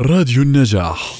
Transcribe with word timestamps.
راديو 0.00 0.42
النجاح. 0.42 1.14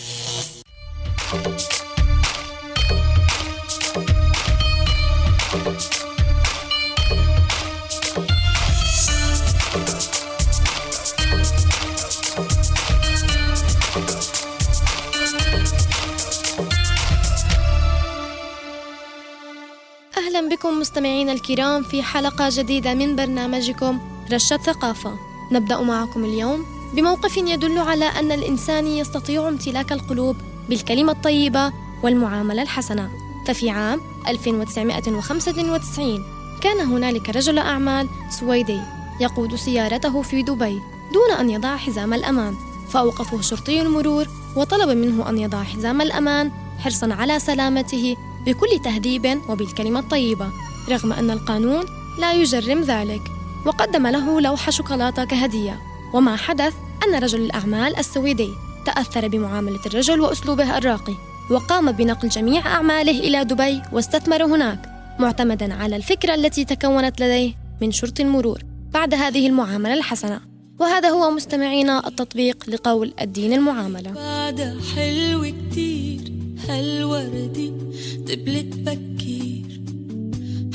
أهلا 20.16 20.48
بكم 20.48 20.80
مستمعينا 20.80 21.32
الكرام 21.32 21.82
في 21.82 22.02
حلقة 22.02 22.48
جديدة 22.52 22.94
من 22.94 23.16
برنامجكم 23.16 24.00
رشة 24.32 24.56
ثقافة. 24.56 25.18
نبدأ 25.52 25.80
معكم 25.80 26.24
اليوم 26.24 26.83
بموقف 26.94 27.36
يدل 27.36 27.78
على 27.78 28.04
أن 28.04 28.32
الإنسان 28.32 28.86
يستطيع 28.86 29.48
امتلاك 29.48 29.92
القلوب 29.92 30.36
بالكلمة 30.68 31.12
الطيبة 31.12 31.72
والمعاملة 32.02 32.62
الحسنة. 32.62 33.10
ففي 33.46 33.70
عام 33.70 34.00
1995 34.28 36.24
كان 36.60 36.80
هنالك 36.80 37.28
رجل 37.30 37.58
أعمال 37.58 38.08
سويدي 38.30 38.80
يقود 39.20 39.54
سيارته 39.54 40.22
في 40.22 40.42
دبي 40.42 40.82
دون 41.12 41.30
أن 41.40 41.50
يضع 41.50 41.76
حزام 41.76 42.14
الأمان. 42.14 42.54
فأوقفه 42.88 43.40
شرطي 43.40 43.82
المرور 43.82 44.26
وطلب 44.56 44.88
منه 44.88 45.28
أن 45.28 45.38
يضع 45.38 45.62
حزام 45.62 46.00
الأمان 46.02 46.50
حرصا 46.78 47.14
على 47.14 47.38
سلامته 47.38 48.16
بكل 48.46 48.78
تهذيب 48.84 49.40
وبالكلمة 49.48 50.00
الطيبة 50.00 50.48
رغم 50.88 51.12
أن 51.12 51.30
القانون 51.30 51.84
لا 52.18 52.32
يجرم 52.32 52.82
ذلك. 52.82 53.22
وقدم 53.66 54.06
له 54.06 54.40
لوحة 54.40 54.70
شوكولاتة 54.70 55.24
كهدية. 55.24 55.80
وما 56.12 56.36
حدث 56.36 56.74
أن 57.08 57.22
رجل 57.22 57.42
الأعمال 57.44 57.98
السويدي 57.98 58.48
تأثر 58.86 59.28
بمعاملة 59.28 59.80
الرجل 59.86 60.20
وأسلوبه 60.20 60.78
الراقي 60.78 61.14
وقام 61.50 61.92
بنقل 61.92 62.28
جميع 62.28 62.66
أعماله 62.66 63.20
إلى 63.20 63.44
دبي 63.44 63.82
واستثمر 63.92 64.44
هناك 64.44 64.78
معتمدا 65.18 65.74
على 65.74 65.96
الفكرة 65.96 66.34
التي 66.34 66.64
تكونت 66.64 67.20
لديه 67.20 67.54
من 67.82 67.92
شرطي 67.92 68.22
المرور 68.22 68.62
بعد 68.92 69.14
هذه 69.14 69.46
المعاملة 69.46 69.94
الحسنة. 69.94 70.40
وهذا 70.80 71.08
هو 71.08 71.30
مستمعينا 71.30 72.08
التطبيق 72.08 72.64
لقول 72.68 73.14
الدين 73.20 73.52
المعاملة. 73.52 74.10
بعد 74.10 74.80
حلو 74.96 75.52
كتير 75.70 76.32
هالوردي 76.68 77.72
دبلت 78.18 78.74
بكير. 78.74 79.80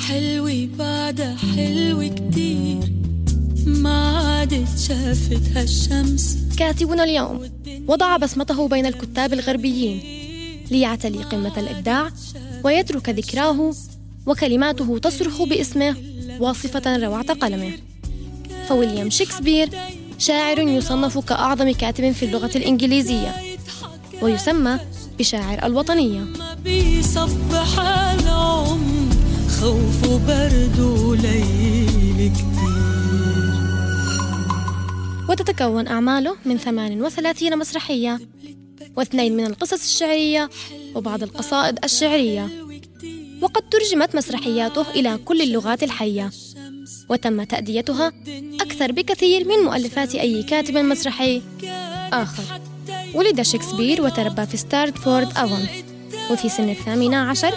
حلوة 0.08 0.70
بعد 0.80 1.22
حلو 1.56 2.10
كتير. 2.16 2.99
ما 3.78 4.18
عادت 4.18 4.80
شافت 4.88 5.58
هالشمس 5.58 6.38
كاتبنا 6.58 7.04
اليوم 7.04 7.50
وضع 7.88 8.18
بصمته 8.18 8.68
بين 8.68 8.86
الكتاب 8.86 9.34
الغربيين 9.34 10.02
ليعتلي 10.72 11.24
قمة 11.24 11.60
الإبداع 11.60 12.10
ويترك 12.64 13.10
ذكراه 13.10 13.74
وكلماته 14.26 14.98
تصرخ 14.98 15.42
باسمه 15.44 15.96
واصفة 16.40 16.98
روعة 16.98 17.34
قلمه. 17.34 17.72
فويليام 18.68 19.10
شكسبير 19.10 19.70
شاعر 20.18 20.60
يصنف 20.60 21.18
كأعظم 21.18 21.72
كاتب 21.72 22.12
في 22.12 22.26
اللغة 22.26 22.52
الإنجليزية 22.56 23.36
ويسمى 24.22 24.80
بشاعر 25.20 25.66
الوطنية. 25.66 26.26
بيصبح 26.64 27.80
العمر 27.80 29.10
خوف 29.60 30.08
وبرد 30.08 30.80
وليل 30.80 32.32
كتير 32.34 32.49
وتتكون 35.30 35.88
أعماله 35.88 36.36
من 36.46 36.58
38 36.58 37.58
مسرحية 37.58 38.20
واثنين 38.96 39.38
من 39.38 39.46
القصص 39.46 39.84
الشعرية 39.84 40.50
وبعض 40.96 41.24
القصائد 41.24 41.80
الشعرية. 41.84 42.50
وقد 43.42 43.70
ترجمت 43.70 44.16
مسرحياته 44.16 44.92
إلى 44.92 45.18
كل 45.26 45.42
اللغات 45.42 45.84
الحية 45.84 46.32
وتم 47.10 47.44
تأديتها 47.44 48.12
أكثر 48.62 48.92
بكثير 48.92 49.48
من 49.48 49.56
مؤلفات 49.66 50.16
أي 50.16 50.44
كاتب 50.44 50.78
مسرحي 50.78 51.42
آخر. 52.14 52.44
ولد 53.14 53.42
شكسبير 53.42 54.02
وتربى 54.02 54.46
في 54.46 54.58
ستارتفورد 54.58 55.28
أفون 55.38 55.68
وفي 56.32 56.50
سن 56.50 56.70
الثامنة 56.70 57.18
عشر 57.18 57.54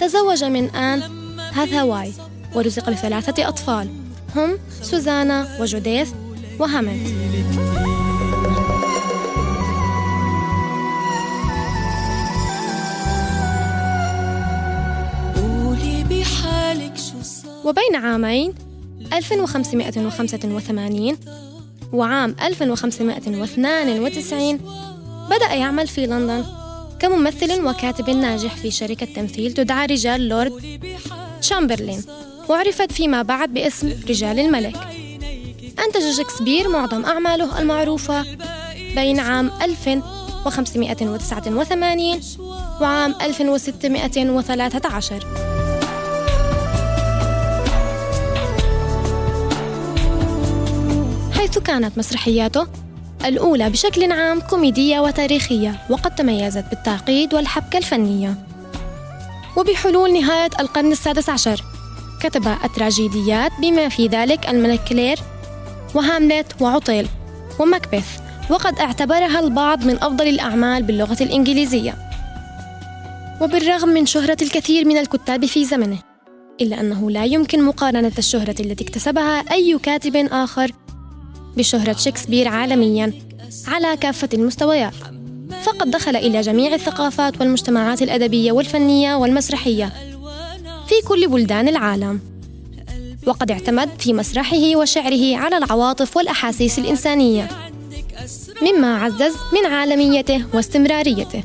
تزوج 0.00 0.44
من 0.44 0.70
آن 0.70 1.02
هاثاواي 1.38 2.12
ورزق 2.54 2.90
بثلاثة 2.90 3.48
أطفال 3.48 3.88
هم 4.36 4.58
سوزانا 4.82 5.60
وجوديث 5.60 6.10
صار. 17.22 17.52
وبين 17.64 17.96
عامين 17.96 18.54
1585 19.12 21.16
وعام 21.92 22.36
1592 22.42 24.58
بدأ 25.30 25.52
يعمل 25.54 25.86
في 25.86 26.06
لندن 26.06 26.44
كممثل 27.00 27.66
وكاتب 27.66 28.10
ناجح 28.10 28.56
في 28.56 28.70
شركة 28.70 29.06
تمثيل 29.06 29.52
تدعى 29.52 29.86
رجال 29.86 30.28
لورد 30.28 30.52
شامبرلين 31.40 32.02
وعرفت 32.48 32.92
فيما 32.92 33.22
بعد 33.22 33.54
باسم 33.54 33.92
رجال 34.08 34.38
الملك. 34.38 34.93
أنتج 35.86 36.10
شكسبير 36.10 36.68
معظم 36.68 37.04
أعماله 37.04 37.58
المعروفة 37.58 38.24
بين 38.94 39.20
عام 39.20 39.50
1589 39.62 42.20
وعام 42.80 43.14
1613 43.22 45.26
حيث 51.32 51.58
كانت 51.58 51.98
مسرحياته 51.98 52.66
الأولى 53.24 53.70
بشكل 53.70 54.12
عام 54.12 54.40
كوميدية 54.40 55.00
وتاريخية 55.00 55.80
وقد 55.90 56.14
تميزت 56.14 56.64
بالتعقيد 56.70 57.34
والحبكة 57.34 57.78
الفنية. 57.78 58.34
وبحلول 59.56 60.12
نهاية 60.12 60.50
القرن 60.60 60.92
السادس 60.92 61.28
عشر 61.28 61.60
كتب 62.22 62.48
التراجيديات 62.64 63.52
بما 63.60 63.88
في 63.88 64.06
ذلك 64.06 64.48
الملك 64.48 64.92
لير 64.92 65.18
وهاملت 65.94 66.46
وعطيل 66.60 67.06
ومكبث 67.60 68.20
وقد 68.50 68.78
اعتبرها 68.78 69.40
البعض 69.40 69.84
من 69.84 69.96
أفضل 69.96 70.28
الأعمال 70.28 70.82
باللغة 70.82 71.16
الإنجليزية. 71.20 71.94
وبالرغم 73.40 73.88
من 73.88 74.06
شهرة 74.06 74.36
الكثير 74.42 74.84
من 74.86 74.98
الكتاب 74.98 75.46
في 75.46 75.64
زمنه 75.64 75.98
إلا 76.60 76.80
أنه 76.80 77.10
لا 77.10 77.24
يمكن 77.24 77.62
مقارنة 77.62 78.12
الشهرة 78.18 78.54
التي 78.60 78.84
اكتسبها 78.84 79.38
أي 79.52 79.78
كاتب 79.82 80.16
آخر 80.16 80.72
بشهرة 81.56 81.92
شكسبير 81.92 82.48
عالميا 82.48 83.12
على 83.66 83.96
كافة 83.96 84.28
المستويات. 84.34 84.94
فقد 85.62 85.90
دخل 85.90 86.16
إلى 86.16 86.40
جميع 86.40 86.74
الثقافات 86.74 87.40
والمجتمعات 87.40 88.02
الأدبية 88.02 88.52
والفنية 88.52 89.14
والمسرحية 89.14 89.92
في 90.88 90.94
كل 91.08 91.28
بلدان 91.28 91.68
العالم. 91.68 92.33
وقد 93.26 93.50
اعتمد 93.50 93.88
في 93.98 94.12
مسرحه 94.12 94.76
وشعره 94.76 95.36
على 95.36 95.56
العواطف 95.56 96.16
والأحاسيس 96.16 96.78
الإنسانية. 96.78 97.48
مما 98.62 98.96
عزز 98.96 99.34
من 99.52 99.72
عالميته 99.72 100.44
واستمراريته. 100.54 101.42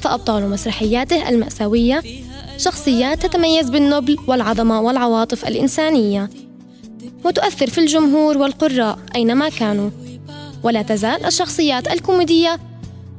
فأبطال 0.00 0.50
مسرحياته 0.50 1.28
المأساوية 1.28 2.02
شخصيات 2.58 3.26
تتميز 3.26 3.70
بالنبل 3.70 4.18
والعظمة 4.26 4.80
والعواطف 4.80 5.48
الإنسانية. 5.48 6.30
وتؤثر 7.24 7.70
في 7.70 7.78
الجمهور 7.78 8.38
والقراء 8.38 8.98
أينما 9.14 9.48
كانوا. 9.48 9.90
ولا 10.62 10.82
تزال 10.82 11.24
الشخصيات 11.24 11.92
الكوميدية 11.92 12.60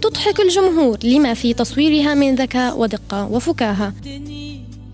تضحك 0.01 0.39
الجمهور 0.39 0.97
لما 1.03 1.33
في 1.33 1.53
تصويرها 1.53 2.13
من 2.13 2.35
ذكاء 2.35 2.79
ودقة 2.79 3.25
وفكاهة. 3.31 3.93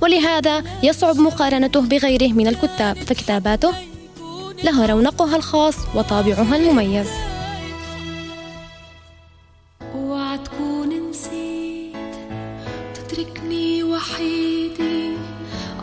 ولهذا 0.01 0.63
يصعب 0.83 1.15
مقارنته 1.15 1.81
بغيره 1.81 2.33
من 2.33 2.48
الكتاب 2.48 2.95
فكتاباته 2.95 3.74
لها 4.63 4.86
رونقها 4.86 5.36
الخاص 5.36 5.75
وطابعها 5.95 6.56
المميز. 6.56 7.07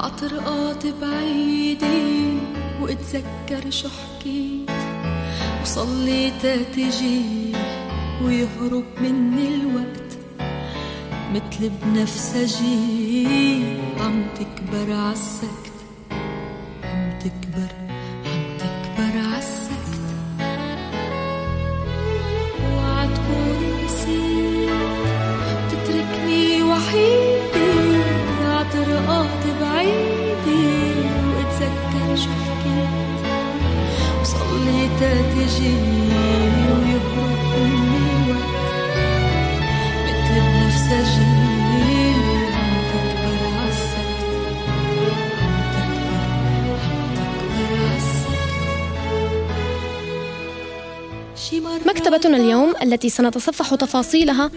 عطرقات 0.00 0.87
بعيدي 0.87 2.38
واتذكر 2.82 3.71
شو 3.71 3.88
حكيت. 3.88 4.71
وصليت 5.62 6.47
تجي 6.75 7.53
ويهرب 8.25 8.85
مني 9.00 9.49
الوقت 9.49 9.68
مثل 11.35 11.71
بنفسجي 11.83 13.27
عم 14.01 14.23
تكبر 14.35 14.93
عالسكت 14.93 15.73
عم 16.85 17.19
تكبر. 17.19 17.88
مكتبتنا 52.19 52.44
اليوم 52.44 52.75
التي 52.82 53.09
سنتصفح 53.09 53.75
تفاصيلها 53.75 54.50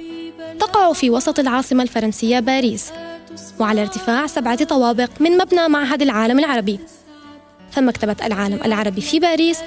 تقع 0.60 0.94
في 0.94 1.10
وسط 1.10 1.40
العاصمة 1.40 1.84
الفرنسية 1.84 2.40
باريس. 2.40 2.92
وعلى 3.60 3.82
ارتفاع 3.82 4.28
سبعة 4.28 4.64
طوابق 4.64 5.10
من 5.20 5.38
مبنى 5.38 5.68
معهد 5.68 6.02
العالم 6.02 6.40
العربي. 6.40 6.80
فمكتبة 7.72 8.16
العالم 8.26 8.60
العربي 8.66 9.02
في 9.02 9.20
باريس 9.20 9.58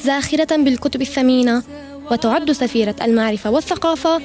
زاخرة 0.00 0.56
بالكتب 0.56 1.02
الثمينة 1.02 1.62
وتعد 2.10 2.52
سفيرة 2.52 2.94
المعرفة 3.02 3.50
والثقافة 3.50 4.22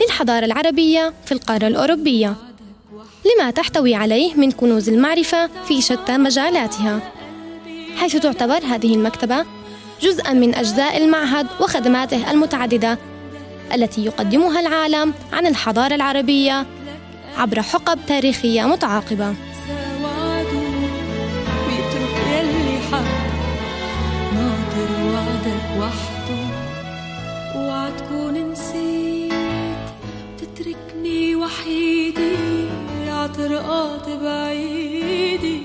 للحضارة 0.00 0.44
العربية 0.44 1.12
في 1.24 1.32
القارة 1.32 1.66
الأوروبية. 1.66 2.34
لما 3.26 3.50
تحتوي 3.50 3.94
عليه 3.94 4.34
من 4.34 4.52
كنوز 4.52 4.88
المعرفة 4.88 5.50
في 5.68 5.82
شتى 5.82 6.18
مجالاتها. 6.18 7.12
حيث 7.96 8.16
تعتبر 8.16 8.64
هذه 8.64 8.94
المكتبة 8.94 9.44
جزءا 10.02 10.32
من 10.32 10.54
أجزاء 10.54 10.96
المعهد 10.96 11.46
وخدماته 11.60 12.30
المتعددة 12.30 12.98
التي 13.74 14.04
يقدمها 14.04 14.60
العالم 14.60 15.14
عن 15.32 15.46
الحضارة 15.46 15.94
العربية 15.94 16.66
عبر 17.36 17.62
حقب 17.62 17.98
تاريخية 18.06 18.62
متعاقبة. 18.62 19.34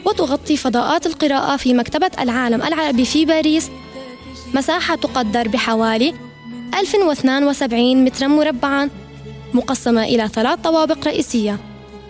وتغطي 0.06 0.58
فضاءات 0.58 1.06
القراءة 1.06 1.58
في 1.58 1.74
مكتبة 1.74 2.12
العالم 2.20 2.62
العربي 2.62 3.06
في 3.06 3.26
باريس 3.26 3.70
مساحة 4.54 4.96
تقدر 4.96 5.48
بحوالي 5.48 6.14
1072 6.80 8.06
مترا 8.06 8.28
مربعا 8.28 8.90
مقسمة 9.54 10.04
إلى 10.04 10.28
ثلاث 10.28 10.60
طوابق 10.60 11.08
رئيسية. 11.08 11.58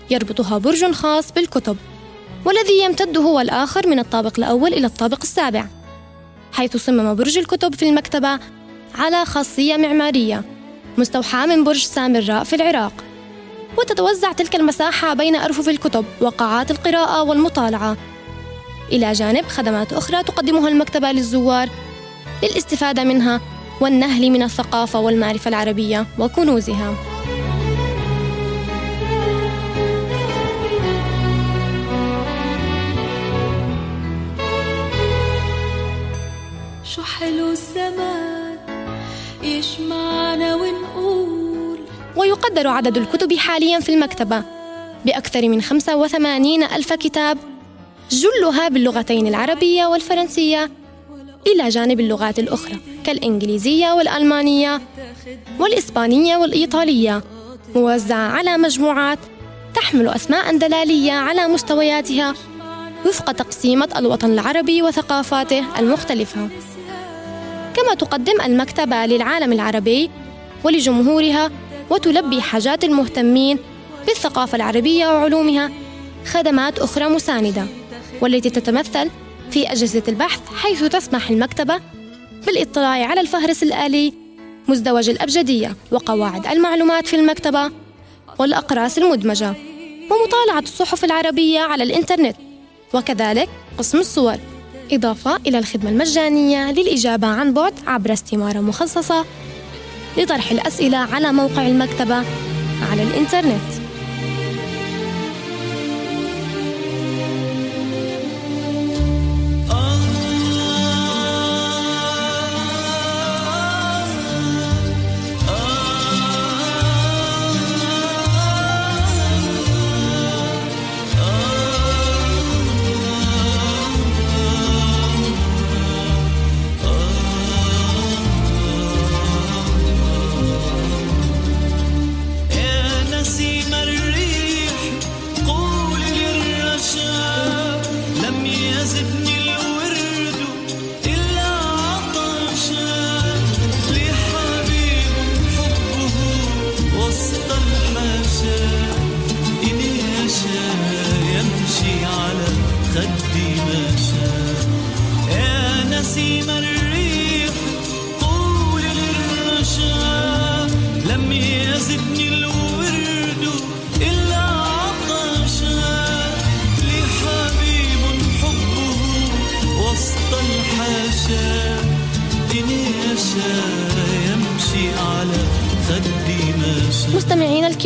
يربطها 0.09 0.57
برج 0.57 0.91
خاص 0.91 1.31
بالكتب 1.31 1.77
والذي 2.45 2.83
يمتد 2.83 3.17
هو 3.17 3.39
الآخر 3.39 3.87
من 3.87 3.99
الطابق 3.99 4.33
الأول 4.37 4.73
إلى 4.73 4.87
الطابق 4.87 5.19
السابع 5.21 5.65
حيث 6.53 6.77
صمم 6.77 7.15
برج 7.15 7.37
الكتب 7.37 7.75
في 7.75 7.89
المكتبة 7.89 8.39
على 8.95 9.25
خاصية 9.25 9.77
معمارية 9.77 10.43
مستوحاة 10.97 11.45
من 11.45 11.63
برج 11.63 11.83
سامراء 11.83 12.43
في 12.43 12.55
العراق. 12.55 12.93
وتتوزع 13.77 14.31
تلك 14.31 14.55
المساحة 14.55 15.13
بين 15.13 15.35
أرفف 15.35 15.69
الكتب 15.69 16.05
وقاعات 16.21 16.71
القراءة 16.71 17.23
والمطالعة. 17.23 17.97
إلى 18.91 19.11
جانب 19.11 19.45
خدمات 19.45 19.93
أخرى 19.93 20.23
تقدمها 20.23 20.69
المكتبة 20.69 21.11
للزوار 21.11 21.69
للاستفادة 22.43 23.03
منها 23.03 23.41
والنهل 23.81 24.29
من 24.31 24.43
الثقافة 24.43 24.99
والمعرفة 24.99 25.49
العربية 25.49 26.05
وكنوزها. 26.19 26.95
شو 36.83 37.01
حلو 37.03 37.51
الزمان 37.51 38.57
يجمعنا 39.43 40.55
ونقول 40.55 41.79
ويقدر 42.15 42.67
عدد 42.67 42.97
الكتب 42.97 43.33
حاليا 43.33 43.79
في 43.79 43.93
المكتبة 43.93 44.43
بأكثر 45.05 45.49
من 45.49 45.61
85 45.61 46.63
ألف 46.63 46.93
كتاب 46.93 47.37
جلها 48.11 48.67
باللغتين 48.67 49.27
العربية 49.27 49.85
والفرنسية 49.85 50.71
إلى 51.55 51.69
جانب 51.69 51.99
اللغات 51.99 52.39
الأخرى 52.39 52.77
كالإنجليزية 53.03 53.91
والألمانية 53.93 54.81
والإسبانية 55.59 56.37
والإيطالية. 56.37 57.23
موزعة 57.75 58.31
على 58.31 58.57
مجموعات 58.57 59.19
تحمل 59.75 60.07
أسماء 60.07 60.57
دلالية 60.57 61.11
على 61.11 61.47
مستوياتها 61.47 62.33
وفق 63.05 63.31
تقسيمة 63.31 63.89
الوطن 63.97 64.33
العربي 64.33 64.81
وثقافاته 64.81 65.79
المختلفة. 65.79 66.49
كما 67.73 67.93
تقدم 67.93 68.41
المكتبة 68.41 69.05
للعالم 69.05 69.53
العربي 69.53 70.09
ولجمهورها 70.63 71.51
وتلبي 71.89 72.41
حاجات 72.41 72.83
المهتمين 72.83 73.59
بالثقافة 74.07 74.55
العربية 74.55 75.07
وعلومها 75.07 75.71
خدمات 76.25 76.79
أخرى 76.79 77.09
مساندة 77.09 77.65
والتي 78.21 78.49
تتمثل 78.49 79.09
في 79.51 79.71
أجهزة 79.71 80.03
البحث 80.07 80.39
حيث 80.55 80.83
تسمح 80.83 81.29
المكتبة 81.29 81.81
بالإطلاع 82.45 83.05
على 83.05 83.21
الفهرس 83.21 83.63
الآلي 83.63 84.13
مزدوج 84.67 85.09
الأبجدية 85.09 85.75
وقواعد 85.91 86.47
المعلومات 86.47 87.07
في 87.07 87.15
المكتبة 87.15 87.71
والأقراص 88.39 88.97
المدمجة 88.97 89.53
ومطالعة 90.11 90.59
الصحف 90.59 91.05
العربية 91.05 91.59
على 91.59 91.83
الإنترنت. 91.83 92.35
وكذلك 92.93 93.49
قسم 93.77 93.97
الصور 93.97 94.37
إضافة 94.91 95.35
إلى 95.35 95.59
الخدمة 95.59 95.89
المجانية 95.89 96.71
للإجابة 96.71 97.27
عن 97.27 97.53
بعد 97.53 97.73
عبر 97.87 98.13
استمارة 98.13 98.59
مخصصة 98.59 99.25
لطرح 100.17 100.51
الأسئلة 100.51 100.97
على 100.97 101.31
موقع 101.31 101.67
المكتبة 101.67 102.15
على 102.91 103.03
الإنترنت. 103.03 103.88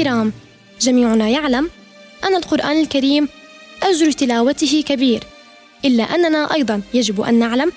الكرام. 0.03 0.33
جميعنا 0.81 1.29
يعلم 1.29 1.69
أن 2.23 2.35
القرآن 2.35 2.81
الكريم 2.81 3.29
أجر 3.83 4.11
تلاوته 4.11 4.83
كبير 4.87 5.23
إلا 5.85 6.03
أننا 6.03 6.53
أيضا 6.53 6.81
يجب 6.93 7.21
أن 7.21 7.33
نعلم 7.39 7.71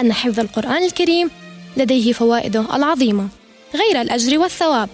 أن 0.00 0.12
حفظ 0.12 0.40
القرآن 0.40 0.84
الكريم 0.84 1.30
لديه 1.76 2.12
فوائده 2.12 2.76
العظيمة 2.76 3.28
غير 3.74 4.00
الأجر 4.00 4.38
والثواب. 4.38 4.88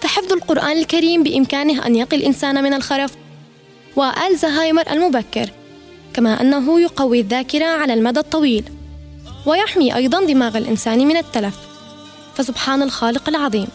فحفظ 0.00 0.32
القرآن 0.32 0.78
الكريم 0.78 1.22
بإمكانه 1.22 1.86
أن 1.86 1.96
يقي 1.96 2.16
الإنسان 2.16 2.64
من 2.64 2.74
الخرف 2.74 3.12
والزهايمر 3.96 4.90
المبكر 4.90 5.50
كما 6.14 6.40
أنه 6.40 6.80
يقوي 6.80 7.20
الذاكرة 7.20 7.66
على 7.66 7.94
المدى 7.94 8.20
الطويل 8.20 8.64
ويحمي 9.46 9.94
أيضا 9.94 10.24
دماغ 10.24 10.58
الإنسان 10.58 10.98
من 10.98 11.16
التلف. 11.16 11.56
فسبحان 12.36 12.82
الخالق 12.82 13.28
العظيم. 13.28 13.68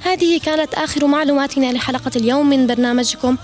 هذه 0.00 0.40
كانت 0.40 0.74
آخر 0.74 1.06
معلوماتنا 1.06 1.72
لحلقة 1.72 2.10
اليوم 2.16 2.50
من 2.50 2.66
برنامجكم. 2.66 3.36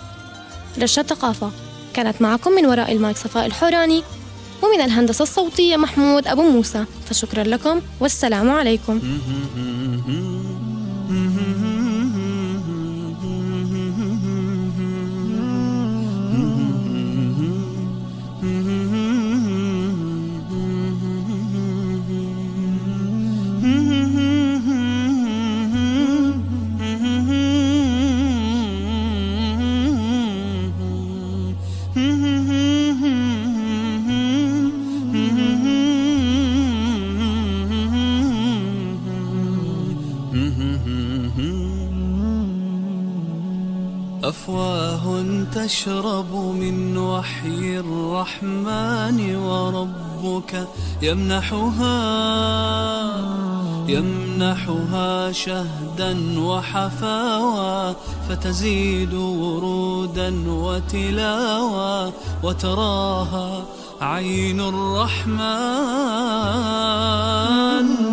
رشة 0.83 1.03
ثقافة. 1.03 1.51
كانت 1.95 2.23
معكم 2.23 2.53
من 2.53 2.67
وراء 2.67 2.93
المايك 2.93 3.17
صفاء 3.17 3.47
الحوراني 3.47 4.03
ومن 4.63 4.81
الهندسة 4.81 5.23
الصوتية 5.23 5.77
محمود 5.77 6.27
أبو 6.27 6.43
موسى. 6.43 6.85
فشكرا 7.11 7.45
لكم 7.45 7.81
والسلام 8.01 8.51
عليكم. 8.51 9.01
تشرب 45.67 46.35
من 46.35 46.99
وحي 46.99 47.79
الرحمن 47.79 49.37
وربك 49.37 50.69
يمنحها 51.03 51.99
يمنحها 53.89 55.33
شهدا 55.33 56.41
وحفاوى 56.41 57.95
فتزيد 58.29 59.15
ورودا 59.15 60.35
وتلاوى 60.49 62.13
وتراها 62.43 63.65
عين 64.01 64.61
الرحمن. 64.61 65.37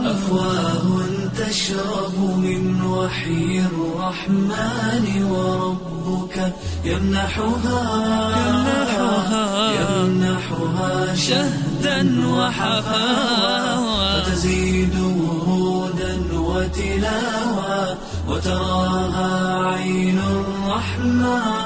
أفواه 0.06 1.13
تشرب 1.50 2.18
من 2.38 2.86
وحي 2.86 3.60
الرحمن 3.72 5.06
وربك 5.32 6.54
يمنحها 6.84 7.82
يمنحها, 8.48 9.46
يمنحها 9.82 11.16
شهدا 11.16 12.00
وحفاوى 12.28 14.24
فتزيد 14.24 14.96
ورودا 14.96 16.14
وتلاوى 16.34 17.98
وتراها 18.30 19.32
عين 19.68 20.20
الرحمن. 20.20 21.64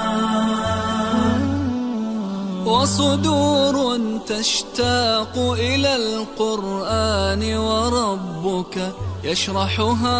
وصدور 2.66 3.98
تشتاق 4.26 5.34
إلى 5.58 5.96
القرآن 5.96 7.42
وربك 7.56 8.92
يشرحها 9.24 10.18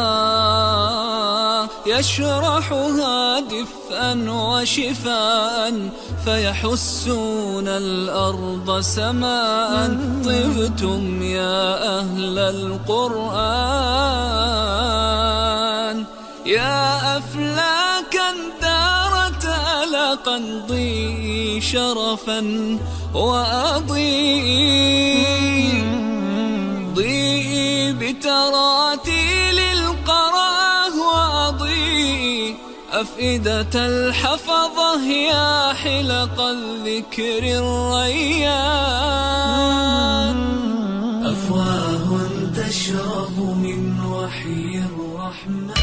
يشرحها 1.86 3.40
دفءا 3.40 4.30
وشفاء 4.30 5.90
فيحسون 6.24 7.68
الأرض 7.68 8.80
سماء. 8.80 9.98
طبتم 10.24 11.22
يا 11.22 11.98
أهل 12.00 12.38
القرآن. 12.38 13.38
يا 16.46 17.16
أفلاكا 17.18 18.28
دارت 18.62 19.44
ألقا 19.82 20.38
ضي 20.68 21.60
شرفا 21.60 22.40
وأضيء. 23.14 24.08
ضيء 26.94 27.27
أفئدة 33.00 33.74
الحفظة 33.74 35.06
يا 35.06 35.72
حلق 35.72 36.40
الذكر 36.40 37.42
الريان. 37.42 38.48
أفواه 41.26 42.08
تشرب 42.56 43.36
من 43.38 44.00
وحي 44.00 44.82
الرحمن. 44.90 45.78